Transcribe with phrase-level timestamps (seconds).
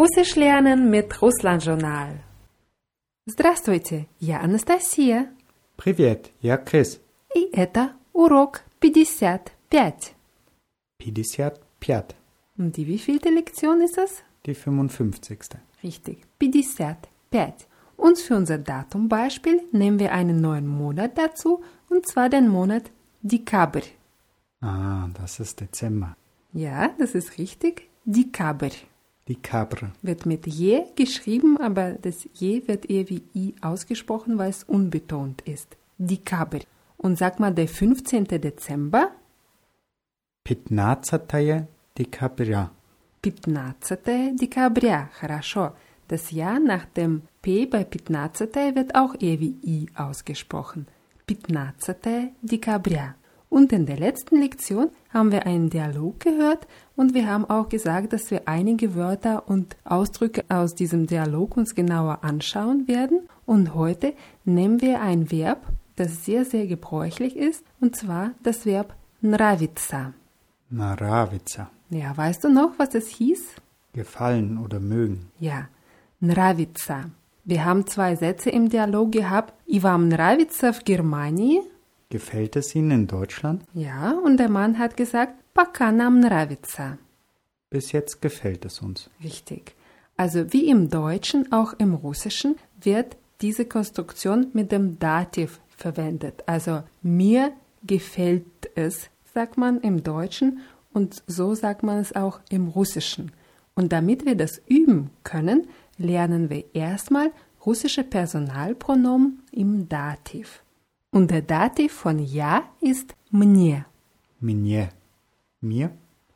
[0.00, 2.20] Russisch lernen mit Russland-Journal.
[3.26, 5.30] Здравствуйте, я Анастасия.
[5.76, 7.00] Привет, я Крис.
[7.34, 9.52] И это урок 55.
[10.98, 12.16] 55.
[12.58, 14.22] Und die wievielte Lektion ist es?
[14.46, 15.38] Die 55.
[15.82, 17.66] Richtig, 55.
[17.96, 22.90] Und für unser Datumbeispiel nehmen wir einen neuen Monat dazu, und zwar den Monat
[23.22, 23.82] Dekaber.
[24.60, 26.16] Ah, das ist Dezember.
[26.52, 27.88] Ja, das ist richtig.
[28.04, 28.70] Dekaber.
[29.28, 29.92] Die Kabre.
[30.02, 35.42] Wird mit je geschrieben, aber das je wird eher wie i ausgesprochen, weil es unbetont
[35.42, 35.76] ist.
[35.98, 36.60] Dekaber.
[36.96, 38.24] Und sag mal, der 15.
[38.24, 39.10] Dezember,
[40.46, 41.66] 15
[41.98, 42.70] декабря.
[43.24, 45.08] 15 декабря.
[45.20, 45.72] Хорошо.
[46.08, 50.86] Das Jahr nach dem P bei 15 wird auch eher wie i ausgesprochen.
[51.28, 53.16] 15 декабря.
[53.48, 56.68] Und in der letzten Lektion haben wir einen Dialog gehört
[57.01, 61.73] und wir haben auch gesagt, dass wir einige Wörter und Ausdrücke aus diesem Dialog uns
[61.73, 63.21] genauer anschauen werden.
[63.47, 64.13] Und heute
[64.45, 70.13] nehmen wir ein Verb, das sehr, sehr gebräuchlich ist, und zwar das Verb nravica.
[70.69, 71.71] Nravica.
[71.89, 73.47] Ja, weißt du noch, was es hieß?
[73.93, 75.31] Gefallen oder mögen.
[75.39, 75.69] Ja,
[76.19, 77.05] nravica.
[77.45, 79.55] Wir haben zwei Sätze im Dialog gehabt.
[79.65, 81.61] Ivam nravica в Germanie.
[82.11, 83.63] Gefällt es Ihnen in Deutschland?
[83.73, 86.98] Ja, und der Mann hat gesagt, пока нам нравится.
[87.70, 89.10] Bis jetzt gefällt es uns.
[89.22, 89.74] Richtig.
[90.16, 96.42] Also wie im Deutschen, auch im Russischen wird diese Konstruktion mit dem Dativ verwendet.
[96.46, 100.60] Also mir gefällt es, sagt man im Deutschen
[100.92, 103.32] und so sagt man es auch im Russischen.
[103.74, 105.66] Und damit wir das üben können,
[105.98, 107.30] lernen wir erstmal
[107.66, 110.62] russische Personalpronomen im Dativ.
[111.10, 113.84] Und der Dativ von ja ist мне.
[114.40, 114.88] Мне.
[115.60, 115.90] Mir?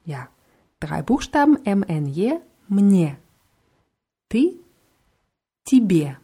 [0.04, 0.28] Ja.
[0.80, 3.18] Drei Buchstaben MNJ, мне.
[4.28, 4.56] Ты,
[5.64, 6.16] тебе.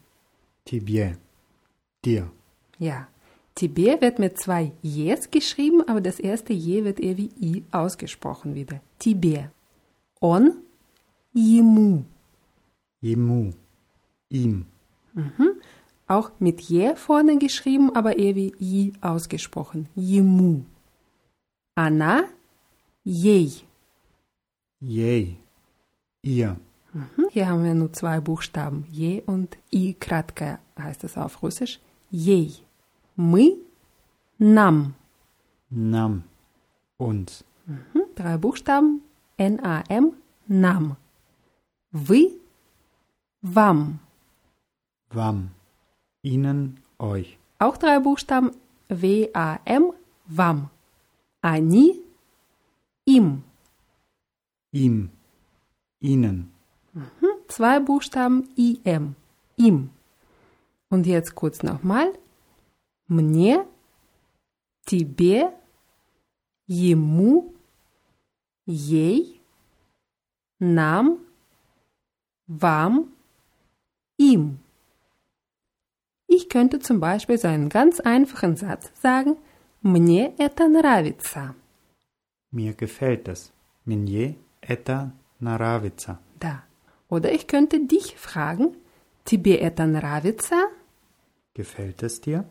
[0.64, 1.18] Тебе.
[2.04, 2.30] Dir.
[2.78, 3.08] Ja.
[3.54, 8.54] Тебе wird mit zwei Jes geschrieben, aber das erste Je wird eher wie I ausgesprochen
[8.54, 8.80] wieder.
[8.98, 9.50] Тебе.
[10.20, 10.52] Он,
[11.32, 12.04] ему.
[13.00, 13.52] Jemu.
[14.28, 14.66] Ihm.
[16.06, 19.88] Auch mit Je vorne geschrieben, aber eher wie I ausgesprochen.
[19.96, 20.64] Ему.
[21.74, 22.24] Она,
[23.04, 23.64] ей.
[24.80, 25.36] Jej.
[26.22, 26.56] Ihr.
[26.92, 27.28] Mhm.
[27.30, 28.86] Hier haben wir nur zwei Buchstaben.
[28.90, 31.80] Je und I краткое heißt es auf Russisch.
[32.10, 32.62] Ей.
[33.16, 33.56] Мы,
[34.38, 34.94] нам.
[35.70, 36.24] Nam.
[36.98, 37.44] Uns.
[37.66, 38.02] Mhm.
[38.14, 39.02] Drei Buchstaben.
[39.38, 40.14] N-A-M,
[40.46, 40.96] нам.
[41.92, 42.30] Вы,
[43.42, 44.00] вам.
[45.10, 45.50] Wam.
[46.22, 46.80] Ihnen.
[46.98, 47.38] Euch.
[47.58, 48.52] Auch drei Buchstaben.
[48.88, 49.92] W-A-M,
[50.26, 50.70] вам.
[51.42, 51.99] Они,
[53.04, 53.42] им.
[54.72, 55.10] Ihm.
[56.00, 56.52] Ihnen.
[57.48, 59.14] Zwei Buchstaben I-M,
[59.56, 59.90] им.
[60.88, 62.12] Und jetzt kurz nochmal.
[63.06, 63.64] Мне,
[64.84, 65.52] тебе,
[66.66, 67.54] ему,
[68.66, 69.40] ей,
[70.58, 71.18] нам,
[72.46, 73.12] вам,
[74.16, 74.58] ihm.
[76.26, 79.36] Ich könnte zum Beispiel so einen ganz einfachen Satz sagen,
[79.82, 81.54] Мне это нравится.
[82.50, 83.52] Mir gefällt es.
[83.84, 86.18] Мне это нравится.
[86.40, 86.62] Da.
[87.08, 88.74] Oder ich könnte dich fragen,
[89.26, 90.70] Тебе это нравится?
[91.52, 92.44] Gefällt es dir?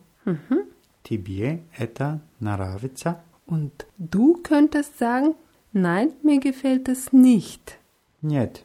[1.04, 3.24] Тебе это нравится?
[3.46, 5.36] Und du könntest sagen,
[5.72, 7.80] nein, mir gefällt es nicht.
[8.22, 8.64] Нет.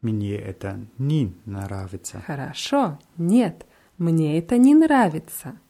[0.00, 2.22] Мне это не нравится.
[2.26, 3.66] Хорошо, нет,
[3.98, 5.60] мне это не нравится.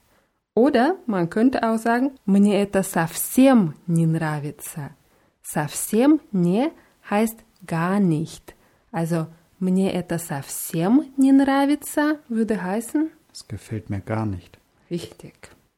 [0.56, 4.90] Oder man könnte auch sagen, мне это совсем не нравится.
[5.42, 6.70] Совсем не
[7.10, 8.54] heißt gar nicht.
[8.90, 9.26] Also,
[9.58, 14.58] мне это совсем не нравится würde heißen, Es gefällt mir gar nicht.
[14.90, 15.34] richtig,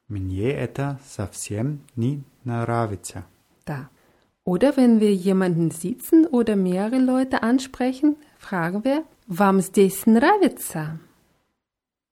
[0.08, 3.24] Мне это совсем не нравится.
[3.64, 3.88] da.
[4.46, 10.98] Oder wenn wir jemanden sitzen oder mehrere Leute ansprechen, fragen wir, вам здесь нравится?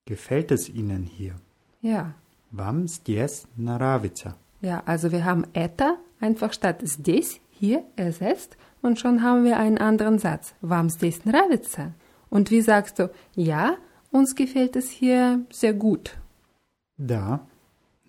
[0.06, 1.34] Gefällt es Ihnen hier?
[1.82, 2.14] Ja,
[2.50, 4.36] Вам здесь нравится?
[4.60, 9.78] Ja, also wir haben это einfach statt здесь hier ersetzt und schon haben wir einen
[9.78, 10.54] anderen Satz.
[10.60, 11.94] Вам здесь нравится?
[12.30, 13.76] Und wie sagst du, ja,
[14.10, 16.12] uns gefällt es hier sehr gut.
[16.96, 17.40] Да.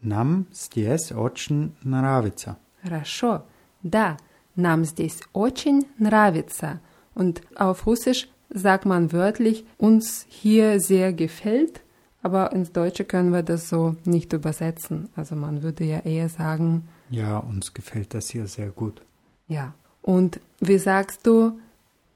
[0.02, 2.58] Нам здесь очень нравится.
[2.84, 3.44] Хорошо.
[3.84, 4.18] Да,
[4.56, 6.82] нам здесь очень нравится.
[7.16, 11.82] Und auf Russisch sagt man wörtlich, uns hier sehr gefällt,
[12.22, 15.10] aber ins Deutsche können wir das so nicht übersetzen.
[15.16, 19.02] Also man würde ja eher sagen, Ja, uns gefällt das hier sehr gut.
[19.48, 19.74] Ja.
[20.02, 21.60] Und wie sagst du,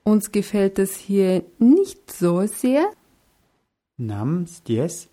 [0.04, 2.90] uns gefällt es hier nicht so sehr.
[3.98, 5.10] Нам здесь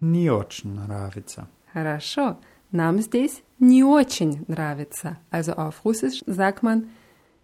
[0.00, 1.48] не очень нравится.
[1.72, 2.36] Хорошо.
[2.70, 5.18] Нам здесь не очень нравится.
[5.30, 6.88] Also auf Russisch sagt man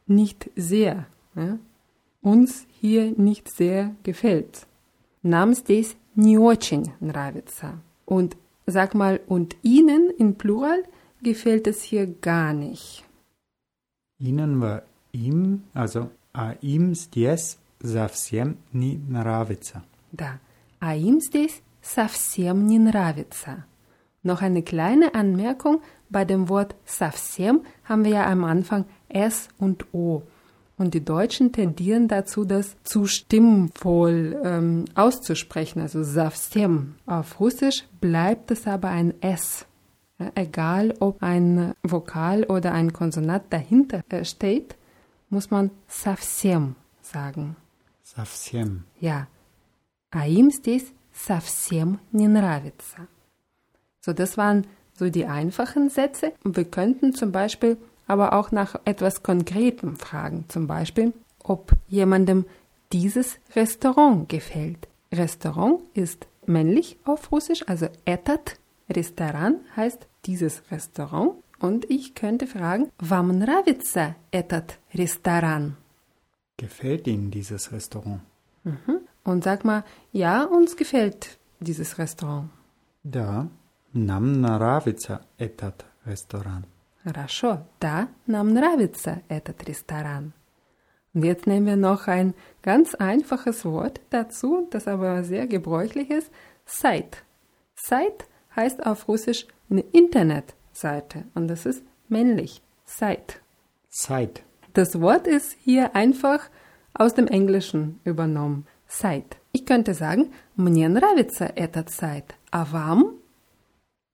[0.06, 1.06] nicht sehr.
[1.34, 1.58] Ja?
[2.22, 4.66] Uns hier nicht sehr gefällt.
[5.22, 7.80] Нам здесь не очень нравится.
[8.06, 8.36] Und
[8.66, 10.84] sag mal, und Ihnen in Plural
[11.22, 13.04] gefällt es hier gar nicht.
[14.18, 14.82] Ihnen war
[15.12, 19.84] ihm, also а им здесь совсем не нравится.
[20.12, 20.40] Да,
[20.80, 23.64] а им здесь совсем не нравится.
[24.22, 25.80] Noch eine kleine Anmerkung,
[26.10, 30.22] bei dem Wort совсем haben wir ja am Anfang S und O.
[30.76, 36.94] Und die Deutschen tendieren dazu, das zu stimmvoll ähm, auszusprechen, also совсем.
[37.04, 39.66] Auf Russisch bleibt es aber ein S.
[40.20, 44.76] Ja, egal, ob ein Vokal oder ein Konsonant dahinter äh, steht,
[45.30, 47.56] muss man совсем sagen.
[48.02, 48.84] Совсем.
[49.00, 49.26] Ja.
[50.10, 53.08] А им здесь совсем не нравится.
[54.00, 56.32] So, das waren so die einfachen Sätze.
[56.44, 57.76] Und wir könnten zum Beispiel
[58.06, 60.44] aber auch nach etwas Konkretem fragen.
[60.48, 61.12] Zum Beispiel,
[61.42, 62.44] ob jemandem
[62.92, 64.88] dieses Restaurant gefällt.
[65.12, 68.58] Restaurant ist männlich auf Russisch, also etat.
[68.90, 71.34] Restaurant heißt dieses Restaurant.
[71.60, 75.76] Und ich könnte fragen, вам нравится этот ресторан?
[76.56, 78.20] Gefällt Ihnen dieses Restaurant?
[78.64, 79.00] Mhm.
[79.24, 82.48] Und sag mal, ja, uns gefällt dieses Restaurant.
[83.02, 83.48] Да,
[83.92, 86.64] нам нравится этот ресторан.
[87.04, 90.32] Хорошо, да, нам нравится этот ресторан.
[91.14, 96.30] Und jetzt nehmen wir noch ein ganz einfaches Wort dazu, das aber sehr gebräuchlich ist,
[96.66, 97.18] Site.
[97.74, 98.24] Site
[98.54, 103.36] heißt auf Russisch eine Internetseite und das ist männlich, Site.
[103.88, 104.42] Zeit.
[104.74, 106.50] Das Wort ist hier einfach
[106.94, 109.36] aus dem Englischen übernommen, Site.
[109.52, 113.14] Ich könnte sagen, мне нравится этот сайт, а вам?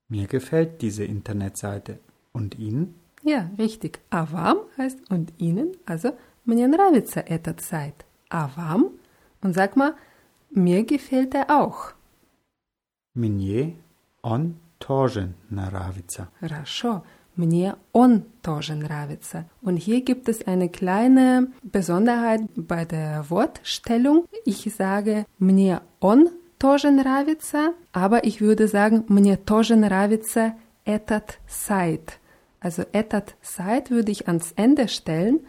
[0.08, 1.98] Mir gefällt diese Internetseite.
[2.32, 2.94] Und Ihnen?
[3.22, 4.00] Ja, richtig.
[4.10, 6.12] А вам heißt und Ihnen, also
[6.44, 8.04] мне нравится этот сайт.
[8.28, 8.90] А вам?
[9.42, 9.94] Und sag mal,
[10.50, 11.94] mir gefällt er auch.
[13.14, 13.76] Мне
[14.22, 16.28] он тоже нравится.
[16.40, 17.02] Хорошо.
[17.36, 19.46] Мне он тоже нравится.
[19.62, 24.26] Und hier gibt es eine kleine Besonderheit bei der Wortstellung.
[24.44, 26.28] Ich sage мне он
[26.58, 30.54] тоже нравится, aber ich würde sagen мне тоже нравится
[30.84, 32.17] этот сайт.
[32.60, 35.40] Also этот сайт würde ich ans Ende stellen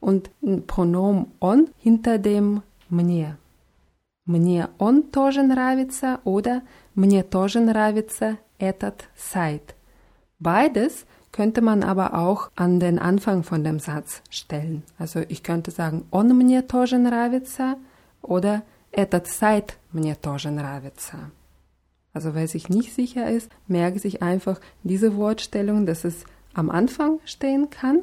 [0.00, 3.36] und ein Pronomen on hinter dem мне.
[4.26, 6.62] Мне он тоже нравится oder
[6.94, 9.74] мне тоже нравится этот сайт.
[10.38, 14.82] Beides könnte man aber auch an den Anfang von dem Satz stellen.
[14.98, 17.76] Also ich könnte sagen, он мне тоже нравится
[18.22, 21.30] oder этот сайт мне тоже нравится.
[22.12, 26.24] Also wer sich nicht sicher ist, merke sich einfach diese Wortstellung, dass es
[26.58, 28.00] am Anfang stehen kann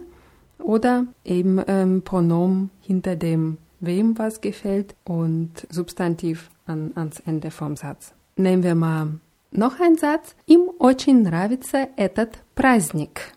[0.60, 7.76] oder eben ähm, Pronomen hinter dem wem was gefällt und Substantiv an, ans Ende vom
[7.76, 8.14] Satz.
[8.36, 9.20] Nehmen wir mal
[9.52, 10.36] noch einen Satz.
[10.46, 13.34] Им очень нравится этот праздник.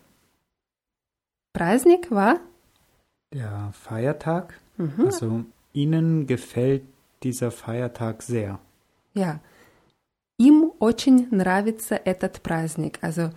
[1.53, 2.39] Праздник war
[3.33, 4.59] Der Feiertag.
[4.77, 5.05] Mhm.
[5.05, 6.83] Also Ihnen gefällt
[7.23, 8.59] dieser Feiertag sehr.
[9.13, 9.39] Ja.
[10.37, 12.99] Им очень нравится этот праздник.
[13.01, 13.29] Also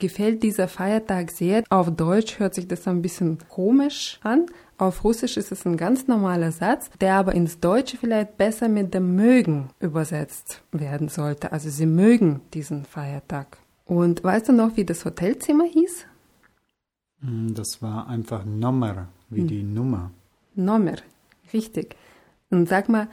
[0.00, 1.64] gefällt dieser Feiertag sehr.
[1.70, 4.46] Auf Deutsch hört sich das ein bisschen komisch an.
[4.78, 8.94] Auf Russisch ist es ein ganz normaler Satz, der aber ins Deutsche vielleicht besser mit
[8.94, 11.52] dem mögen übersetzt werden sollte.
[11.52, 13.58] Also sie mögen diesen Feiertag.
[13.84, 16.06] Und weißt du noch, wie das Hotelzimmer hieß?
[17.20, 19.46] Hm, das war einfach Nummer, wie hm.
[19.48, 20.10] die Nummer.
[20.54, 20.96] Nummer,
[21.52, 21.96] richtig.
[22.50, 23.08] Und sag mal,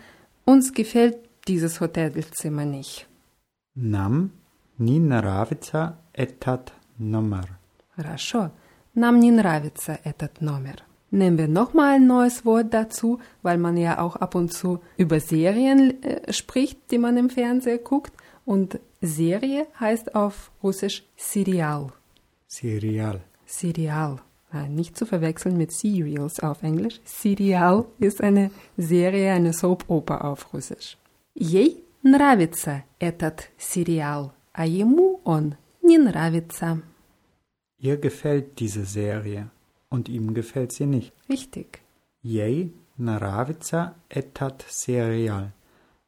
[0.46, 1.18] uns gefällt
[1.48, 3.08] dieses Hotelzimmer nicht.
[3.76, 4.32] Nam
[4.80, 7.49] Nina Ravica, etat номер.
[7.97, 8.51] Хорошо.
[8.95, 10.83] Нам не нравится этот номер.
[11.11, 15.21] Nehmen wir nochmal ein neues Wort dazu, weil man ja auch ab und zu über
[15.21, 18.15] Serien äh, spricht, die man im Fernseher guckt.
[18.47, 21.93] Und Serie heißt auf Russisch Serial.
[22.49, 23.21] Serial.
[23.47, 24.21] Serial.
[24.55, 27.01] Äh, Nicht zu verwechseln mit Serials auf Englisch.
[27.05, 30.97] Serial ist eine Serie, eine Soap-Oper auf Russisch.
[31.35, 35.57] Ей нравится этот сериал, а ему он
[35.87, 36.83] не нравится.
[37.79, 39.51] Ihr gefällt diese Serie
[39.91, 41.13] und ihm gefällt sie nicht.
[41.29, 41.83] Richtig.
[42.23, 45.53] Ей нравится этот сериал,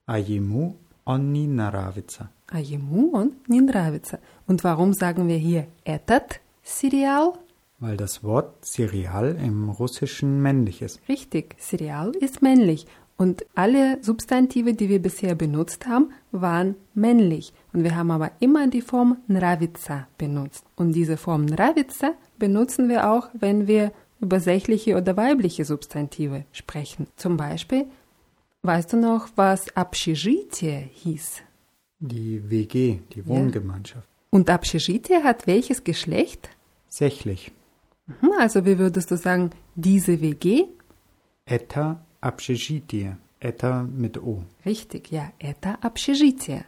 [0.06, 2.30] а ему он не нравится.
[2.48, 4.20] А ему он не нравится.
[4.46, 7.38] Und warum sagen wir hier этот сериал?
[7.78, 11.00] Weil das Wort Cereal im Russischen männlich ist.
[11.08, 12.86] Richtig, Cereal ist männlich.
[13.16, 17.52] Und alle Substantive, die wir bisher benutzt haben, waren männlich.
[17.71, 20.65] Und wir haben aber immer die Form Nravica benutzt.
[20.75, 27.07] Und diese Form Nravica benutzen wir auch, wenn wir über sächliche oder weibliche Substantive sprechen.
[27.15, 27.85] Zum Beispiel,
[28.63, 31.41] weißt du noch, was Abschirite hieß?
[31.99, 34.07] Die WG, die Wohngemeinschaft.
[34.07, 34.27] Ja.
[34.31, 36.49] Und Abschirite hat welches Geschlecht?
[36.87, 37.51] Sächlich.
[38.07, 40.65] Mhm, also wie würdest du sagen, diese WG?
[41.45, 43.17] Eta Abschirite.
[43.39, 44.43] Eta mit O.
[44.65, 46.65] Richtig, ja, Eta Abschirite.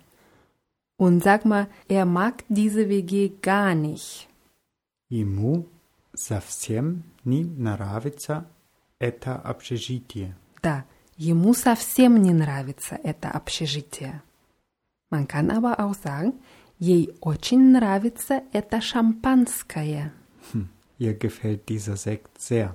[1.00, 4.28] Und sag mal, er mag diese WG gar nicht.
[5.08, 5.66] Ему
[6.14, 8.46] совсем не нравится
[8.98, 10.34] это общежитие.
[10.62, 10.84] Да,
[11.16, 14.22] ему совсем не нравится это общежитие.
[15.10, 16.32] Man kann aber auch sagen,
[16.78, 20.12] ей очень нравится это шампанское.
[20.52, 20.68] Hm,
[20.98, 22.74] ihr gefällt dieser Sekt sehr.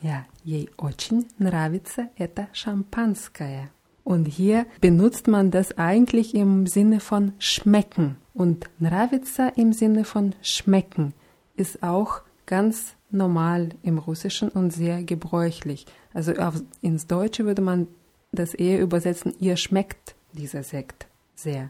[0.00, 3.70] Ja, ей очень нравится это шампанское.
[4.09, 8.17] Und hier benutzt man das eigentlich im Sinne von schmecken.
[8.33, 11.13] Und Nravitsa im Sinne von schmecken
[11.55, 15.85] ist auch ganz normal im Russischen und sehr gebräuchlich.
[16.11, 17.85] Also auf, ins Deutsche würde man
[18.31, 21.69] das eher übersetzen, ihr schmeckt dieser Sekt sehr.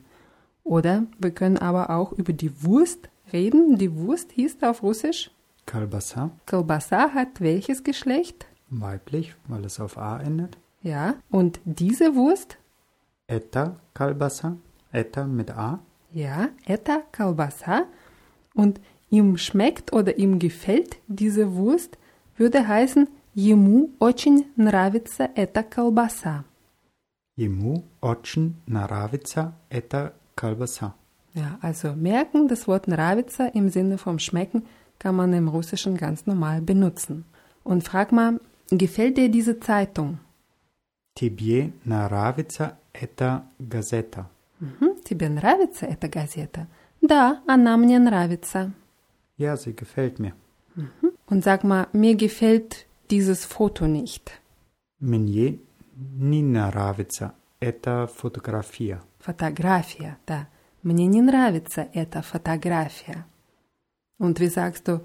[0.63, 3.77] Oder wir können aber auch über die Wurst reden.
[3.77, 5.29] Die Wurst hieß auf Russisch
[5.65, 6.31] Kalbasa.
[6.46, 8.46] Kalbasa hat welches Geschlecht?
[8.69, 10.58] Weiblich, weil es auf A endet.
[10.83, 11.14] Ja.
[11.30, 12.59] Und diese Wurst?
[13.26, 14.56] Eta Kalbasa,
[14.92, 15.80] Eta mit A.
[16.12, 17.87] Ja, это колбаса.
[18.54, 18.80] Und
[19.11, 21.99] ihm schmeckt oder ihm gefällt diese Wurst,
[22.37, 26.44] würde heißen, ему очень нравится эта колбаса.
[27.37, 30.94] Ему очень нравится эта колбаса.
[31.35, 34.62] Ja, also merken, das Wort nравится im Sinne vom Schmecken
[34.99, 37.25] kann man im Russischen ganz normal benutzen.
[37.62, 38.40] Und frag mal,
[38.71, 40.18] gefällt dir diese Zeitung?
[41.18, 44.28] Тебе нравится эта газета?
[44.61, 45.02] Mhm.
[45.04, 46.66] Тебе нравится эта газета?
[47.00, 48.73] Да, она мне нравится.
[49.37, 50.35] Ja, sie gefällt mir.
[51.26, 54.33] Und sag mal, mir gefällt dieses Foto nicht.
[54.99, 55.59] Мне
[55.97, 59.00] не нравится эта фотография.
[59.21, 60.49] Фотография, да.
[60.83, 63.25] Мне не нравится эта фотография.
[64.18, 65.00] Und wie sagst du,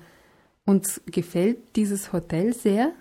[0.66, 2.94] uns gefällt dieses Hotel sehr?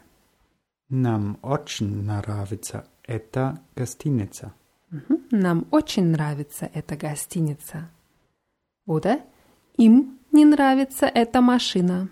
[0.88, 4.52] Нам очень нравится эта гостиница.
[4.90, 5.18] Mhm.
[5.30, 7.88] Нам очень нравится эта гостиница.
[8.86, 9.20] Oder
[9.76, 12.08] им не нравится эта машина.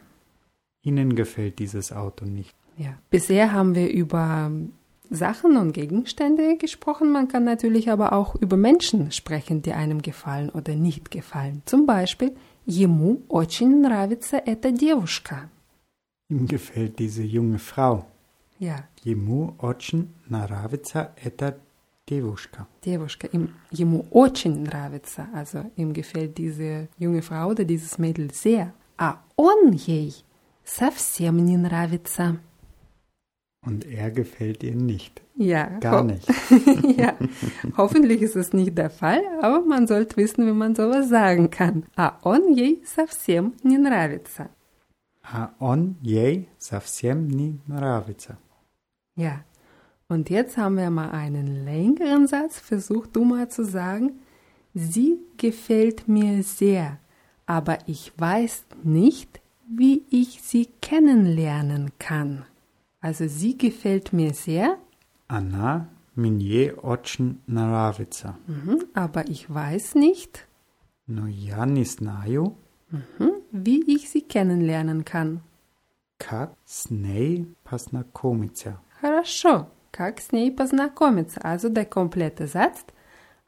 [0.83, 2.55] Ihnen gefällt dieses Auto nicht.
[2.77, 2.99] Ja.
[3.11, 4.73] Bisher haben wir über ähm,
[5.11, 7.11] Sachen und Gegenstände gesprochen.
[7.11, 11.63] Man kann natürlich aber auch über Menschen sprechen, die einem gefallen oder nicht gefallen.
[11.65, 12.37] Zum Beispiel,
[12.67, 15.49] ему очень нравится эта девушка.
[16.29, 18.05] Ihm gefällt diese junge Frau.
[18.61, 21.59] Ja, Ему очень нравится эта
[22.09, 22.67] девушка.
[22.85, 23.27] девушка.
[23.27, 25.27] Ihm, ему очень нравится.
[25.35, 28.73] Also ihm gefällt diese junge Frau oder dieses Mädel sehr.
[28.97, 30.15] А он ей
[30.65, 32.39] совсем не нравится.
[33.63, 35.21] Und er gefällt ihr nicht.
[35.35, 36.27] Ja, Gar ho- nicht.
[36.97, 37.15] ja,
[37.77, 41.85] hoffentlich ist es nicht der Fall, aber man sollte wissen, wie man sowas sagen kann.
[41.97, 44.49] А он ей совсем не нравится.
[45.23, 48.39] А он ей совсем не нравится.
[49.17, 49.45] Ja,
[50.09, 52.59] und jetzt haben wir mal einen längeren Satz.
[52.59, 54.21] Versuch du mal zu sagen.
[54.75, 56.99] Sie gefällt mir sehr,
[57.47, 62.45] aber ich weiß nicht, wie ich sie kennenlernen kann.
[63.01, 64.77] Also sie gefällt mir sehr,
[65.29, 68.37] Она мне очень нравится.
[68.47, 70.47] mhm, aber ich weiß nicht,
[71.09, 72.57] Но я не знаю,
[72.91, 75.41] mhm, wie ich sie kennenlernen kann.
[76.19, 78.81] как с ней познакомиться.
[79.01, 79.69] Хорошо.
[79.91, 81.41] Как с ней познакомиться?
[81.41, 82.85] Also der komplette Satz.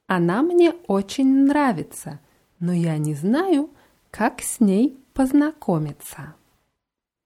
[0.07, 2.19] Она мне очень нравится,
[2.61, 3.69] но я не знаю,
[4.11, 6.35] как с ней познакомиться.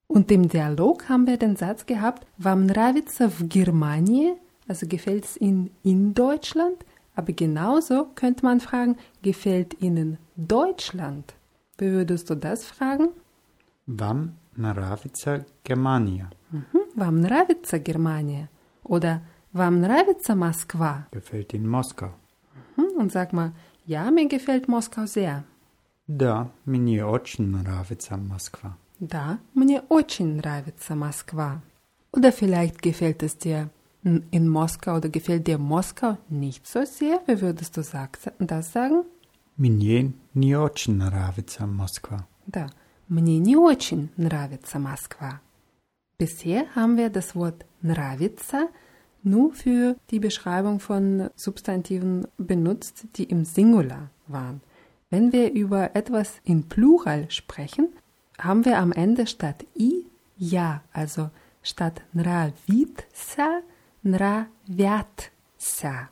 [0.07, 4.35] Und im Dialog haben wir den Satz gehabt, вам нравится в Германии,
[4.67, 11.33] also gefällt es Ihnen in Deutschland, aber genauso könnte man fragen, gefällt Ihnen Deutschland?
[11.77, 13.09] Wie würdest du das fragen?
[13.87, 16.29] Вам нравится Германия?
[16.51, 16.76] Mhm.
[16.97, 18.49] Вам нравится Германия?
[18.83, 21.07] Oder вам нравится Москва?
[21.11, 22.11] Gefällt Ihnen Moskau?
[22.75, 23.51] Hm, Und sag mal,
[23.85, 25.43] ja, mir gefällt Moskau sehr.
[26.07, 28.77] Да, мне очень нравится Москва.
[28.99, 31.61] Да, мне очень нравится Москва.
[32.11, 33.69] Oder vielleicht gefällt es dir
[34.03, 37.21] hm, in Moskau oder gefällt dir Moskau nicht so sehr?
[37.27, 39.03] Wie würdest du sag, das sagen?
[39.57, 42.27] Мне не очень нравится Москва.
[42.45, 42.67] Да,
[43.07, 45.39] Мне не очень nравится Москва.
[46.18, 48.66] Bisher haben wir das Wort nravitsa
[49.22, 54.60] nur für die Beschreibung von Substantiven benutzt, die im Singular waren.
[55.10, 57.90] Wenn wir über etwas in Plural sprechen,
[58.36, 60.06] haben wir am Ende statt i
[60.36, 61.30] ja, also
[61.62, 63.60] statt nravitsa
[64.02, 66.08] nravyatsa.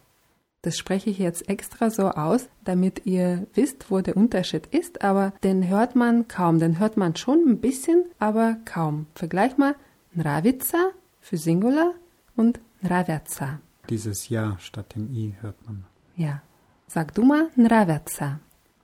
[0.62, 5.32] Das spreche ich jetzt extra so aus, damit ihr wisst, wo der Unterschied ist, aber
[5.42, 9.06] den hört man kaum, den hört man schon ein bisschen, aber kaum.
[9.14, 9.74] Vergleich mal
[10.15, 11.93] nравится für Singular
[12.35, 13.59] und nравятся.
[13.89, 15.85] Dieses Ja statt dem I hört man.
[16.15, 16.41] Ja.
[16.87, 18.39] Sag du mal nравятся.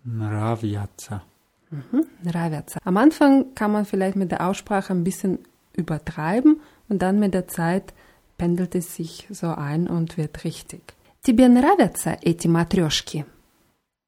[0.05, 1.24] Nravjatsa.
[1.69, 2.79] Mhm, nравятся.
[2.86, 5.39] Am Anfang kann man vielleicht mit der Aussprache ein bisschen
[5.74, 7.93] übertreiben und dann mit der Zeit
[8.38, 10.96] pendelt es sich so ein und wird richtig.
[11.22, 13.25] Тебе нравятся эти матрешки?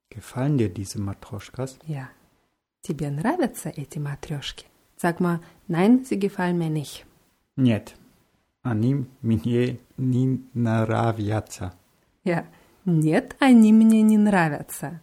[0.09, 1.77] Gefallen dir diese Matroschkas?
[1.85, 2.09] Ja.
[2.81, 4.65] Тебе нравятся эти матрешки?
[4.95, 7.05] Sag mal, nein, sie gefallen mir nicht.
[7.55, 7.95] Нет.
[8.61, 11.73] Они мне не нравятся.
[12.23, 12.45] Ja.
[12.85, 15.01] Нет, они мне не нравятся.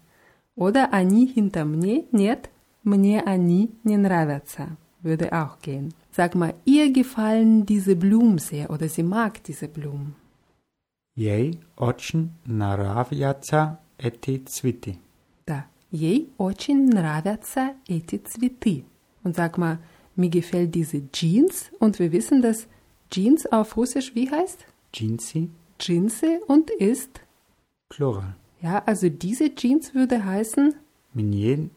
[0.57, 2.51] Oder они hinter мне, нет,
[2.83, 4.77] мне они не нравятся.
[5.03, 5.93] Würde auch gehen.
[6.11, 10.15] Sag mal, ihr gefallen diese Blumen sehr oder sie mag diese Blumen.
[11.15, 14.99] Ей очень нравятся эти цветы.
[15.47, 15.67] Да.
[15.91, 18.85] Ей очень нравятся эти цветы.
[19.23, 19.79] Und sag mal,
[20.15, 22.67] mir gefällt diese Jeans und wir wissen, dass
[23.11, 24.65] Jeans auf Russisch wie heißt?
[24.93, 25.49] Джинсы.
[25.79, 27.21] Jeanse und ist.
[27.89, 28.35] Plural.
[28.63, 30.75] Ja, also diese Jeans würde heißen
[31.13, 31.71] Мне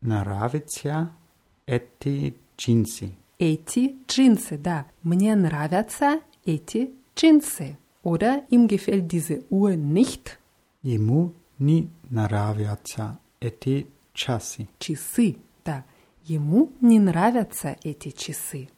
[0.00, 1.10] нравятся
[1.66, 3.10] эти джинсы.
[3.38, 4.58] эти джинсы.
[4.58, 7.76] Да, мне нравятся эти джинсы.
[8.04, 10.38] Oder ihm gefällt diese Uhr nicht.
[10.82, 14.68] Ему не нравятся эти часы.
[14.78, 15.36] Часы.
[16.26, 18.68] Да, ему не нравятся эти часы.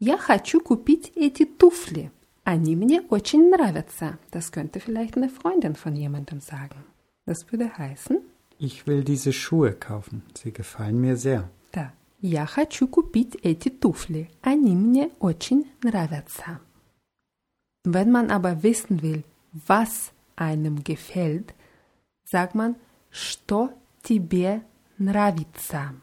[0.00, 2.10] Я хочу купить эти туфли.
[2.44, 4.18] Они мне очень нравятся.
[4.32, 6.84] Das könnte vielleicht eine Freundin von jemandem sagen.
[7.26, 8.20] Das würde heißen,
[8.58, 10.22] Ich will diese Schuhe kaufen.
[10.34, 11.48] Sie gefallen mir sehr.
[11.72, 14.28] да, я хочу купить эти туфли.
[14.42, 16.60] Они мне очень нравятся.
[17.84, 19.24] Wenn man aber wissen will,
[19.66, 21.54] was einem gefällt,
[22.24, 22.76] sagt man,
[23.10, 23.70] что
[24.02, 24.62] тебе
[24.98, 25.94] нравится.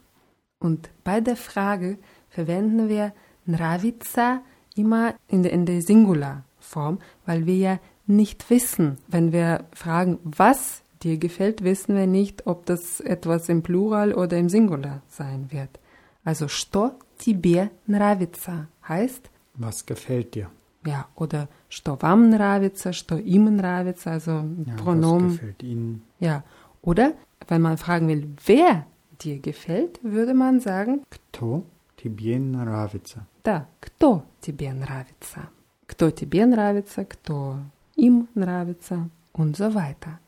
[0.64, 1.98] Und bei der Frage
[2.30, 3.14] verwenden wir
[3.46, 4.42] nравится
[4.76, 10.82] immer in der, in der Singularform, weil wir ja nicht wissen, wenn wir fragen, was
[11.04, 15.80] dir gefällt, wissen wir nicht, ob das etwas im Plural oder im Singular sein wird.
[16.26, 20.50] Also, что тебе нравится heißt, Was gefällt dir?
[20.86, 25.32] ja, oder что вам нравится, что им нравится, also Ja, Pronomen.
[25.32, 26.02] Was gefällt Ihnen?
[26.20, 26.44] Ja,
[26.82, 27.14] oder
[27.48, 28.86] wenn man fragen will, wer
[29.22, 31.64] dir gefällt, würde man sagen, Кто
[31.98, 33.26] тебе нравится?
[33.44, 35.50] да, кто тебе нравится.
[35.88, 37.58] Кто тебе нравится, кто
[37.96, 40.20] ihm нравится und so weiter.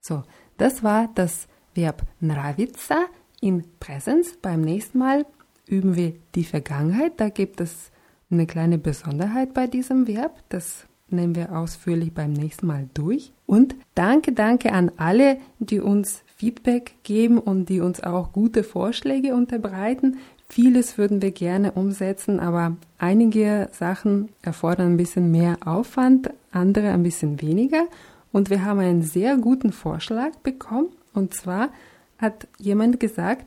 [0.00, 0.24] So,
[0.58, 3.06] das war das Verb nравится
[3.40, 4.36] in Präsens.
[4.42, 5.24] Beim nächsten Mal
[5.66, 7.20] üben wir die Vergangenheit.
[7.20, 7.90] Da gibt es
[8.30, 10.42] eine kleine Besonderheit bei diesem Verb.
[10.48, 13.32] Das nehmen wir ausführlich beim nächsten Mal durch.
[13.46, 19.33] Und danke, danke an alle, die uns Feedback geben und die uns auch gute Vorschläge
[19.35, 20.17] unterbreiten.
[20.49, 27.03] Vieles würden wir gerne umsetzen, aber einige Sachen erfordern ein bisschen mehr Aufwand, andere ein
[27.03, 27.85] bisschen weniger.
[28.31, 30.89] Und wir haben einen sehr guten Vorschlag bekommen.
[31.13, 31.69] Und zwar
[32.17, 33.45] hat jemand gesagt,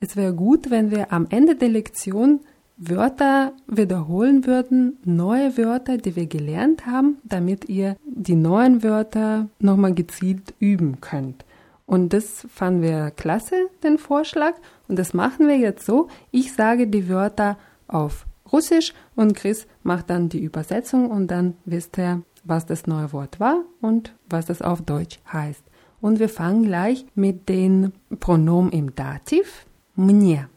[0.00, 2.40] es wäre gut, wenn wir am Ende der Lektion
[2.76, 9.94] Wörter wiederholen würden, neue Wörter, die wir gelernt haben, damit ihr die neuen Wörter nochmal
[9.94, 11.44] gezielt üben könnt.
[11.85, 14.53] Und das fanden wir klasse, den Vorschlag.
[14.87, 16.07] Und das machen wir jetzt so.
[16.31, 17.57] Ich sage die Wörter
[17.87, 23.11] auf Russisch und Chris macht dann die Übersetzung und dann wisst ihr, was das neue
[23.13, 25.63] Wort war und was das auf Deutsch heißt.
[26.01, 29.65] Und wir fangen gleich mit den Pronomen im Dativ.
[29.95, 30.47] Мне,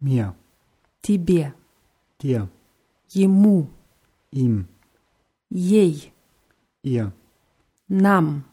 [0.00, 0.34] Mir,
[1.00, 1.54] тебе,
[2.20, 2.48] dir,
[3.08, 3.68] ему,
[4.30, 4.66] ihm,
[5.48, 6.12] ей,
[6.82, 7.12] ihr,
[7.88, 8.44] нам,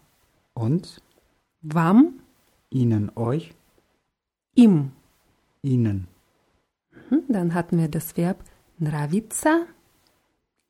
[0.53, 1.01] uns,
[1.65, 2.19] вам,
[2.69, 3.53] ihnen, euch,
[4.55, 4.91] им.
[5.61, 6.07] ihnen.
[7.09, 8.43] Hm, Dann hatten wir das Verb
[8.79, 9.65] nравится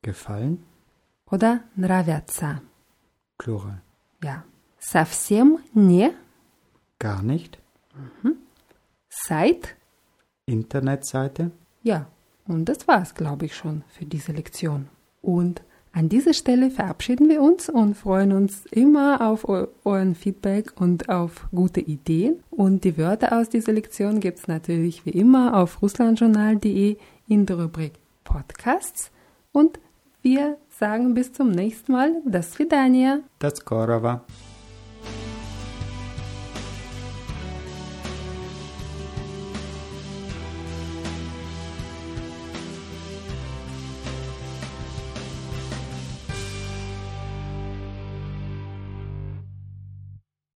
[0.01, 0.63] Gefallen?
[1.29, 2.61] oder нравятся.
[3.37, 3.81] Plural.
[4.23, 4.43] Ja.
[4.79, 6.11] Совсем не,
[6.99, 7.59] Gar nicht?
[9.09, 9.75] seit,
[10.45, 11.51] Internetseite?
[11.83, 12.07] ja.
[12.47, 14.89] Und das war's, glaube ich, schon für diese Lektion.
[15.21, 15.61] Und
[15.96, 21.48] an dieser Stelle verabschieden wir uns und freuen uns immer auf euren Feedback und auf
[21.54, 22.42] gute Ideen.
[22.50, 27.58] Und die Wörter aus dieser Lektion gibt es natürlich wie immer auf russlandjournal.de in der
[27.58, 29.10] Rubrik Podcasts.
[29.52, 29.80] Und
[30.20, 32.20] wir sagen bis zum nächsten Mal.
[32.26, 33.20] Das Vidania.
[33.38, 34.22] Das Korova.